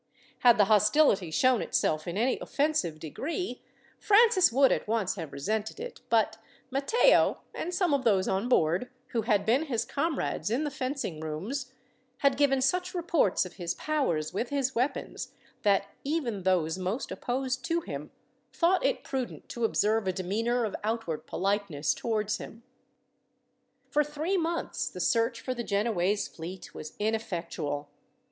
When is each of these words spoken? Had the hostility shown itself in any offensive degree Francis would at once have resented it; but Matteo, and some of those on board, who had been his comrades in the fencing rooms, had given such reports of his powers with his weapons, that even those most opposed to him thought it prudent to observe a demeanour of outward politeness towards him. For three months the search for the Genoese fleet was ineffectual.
Had 0.39 0.57
the 0.57 0.65
hostility 0.65 1.29
shown 1.29 1.61
itself 1.61 2.07
in 2.07 2.17
any 2.17 2.39
offensive 2.39 2.99
degree 2.99 3.61
Francis 3.99 4.51
would 4.51 4.71
at 4.71 4.87
once 4.87 5.13
have 5.13 5.31
resented 5.31 5.79
it; 5.79 6.01
but 6.09 6.37
Matteo, 6.71 7.41
and 7.53 7.71
some 7.71 7.93
of 7.93 8.03
those 8.03 8.27
on 8.27 8.49
board, 8.49 8.89
who 9.09 9.21
had 9.21 9.45
been 9.45 9.65
his 9.65 9.85
comrades 9.85 10.49
in 10.49 10.63
the 10.63 10.71
fencing 10.71 11.19
rooms, 11.19 11.71
had 12.17 12.35
given 12.35 12.61
such 12.61 12.95
reports 12.95 13.45
of 13.45 13.57
his 13.57 13.75
powers 13.75 14.33
with 14.33 14.49
his 14.49 14.73
weapons, 14.73 15.33
that 15.61 15.85
even 16.03 16.41
those 16.41 16.79
most 16.79 17.11
opposed 17.11 17.63
to 17.65 17.81
him 17.81 18.09
thought 18.51 18.83
it 18.83 19.03
prudent 19.03 19.47
to 19.49 19.65
observe 19.65 20.07
a 20.07 20.11
demeanour 20.13 20.65
of 20.65 20.75
outward 20.83 21.27
politeness 21.27 21.93
towards 21.93 22.37
him. 22.39 22.63
For 23.91 24.03
three 24.03 24.35
months 24.35 24.89
the 24.89 24.99
search 24.99 25.41
for 25.41 25.53
the 25.53 25.63
Genoese 25.63 26.27
fleet 26.27 26.73
was 26.73 26.93
ineffectual. 26.97 27.87